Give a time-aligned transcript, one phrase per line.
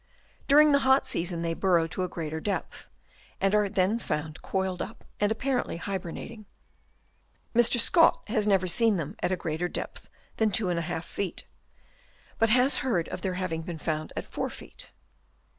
[0.47, 2.89] During the hot season they burrow to a greater depth,
[3.39, 6.47] and are then found coiled up and apparently hybernating.
[7.55, 7.77] Mr.
[7.79, 11.45] Scott has never seen them at a greater depth than 2 ^ feet,
[12.39, 12.81] but has heard 128 HABITS OF WORMS.
[12.81, 12.93] Chap.
[12.95, 13.11] II.
[13.13, 14.91] of their having been found at 4 feet.